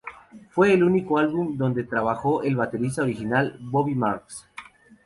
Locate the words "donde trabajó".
1.59-2.41